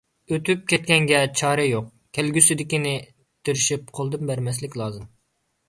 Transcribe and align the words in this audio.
ئۆتۈپ 0.35 0.61
كەتكەنگە 0.71 1.19
چارە 1.41 1.65
يوق، 1.67 1.91
كەلگۈسىدىكىنى 2.19 2.95
تىرىشىپ 3.45 3.95
قولدىن 4.01 4.27
بەرمەسلىك 4.33 4.83
لازىم. 4.85 5.09